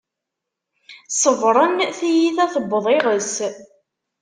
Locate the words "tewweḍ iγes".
2.53-3.33